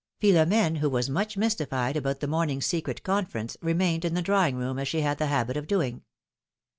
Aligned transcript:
Philom^ne, 0.19 0.79
who 0.79 0.89
was 0.89 1.11
much 1.11 1.37
mystified 1.37 1.95
about 1.95 2.21
the 2.21 2.27
morn 2.27 2.49
ing's 2.49 2.65
secret 2.65 3.03
conference, 3.03 3.55
remained 3.61 4.03
in 4.03 4.15
the 4.15 4.23
drawing 4.23 4.55
room 4.55 4.79
as 4.79 4.87
she 4.87 5.01
had 5.01 5.19
the 5.19 5.27
habit 5.27 5.55
of 5.57 5.67
doing. 5.67 6.01